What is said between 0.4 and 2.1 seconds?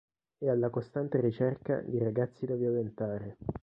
alla costante ricerca di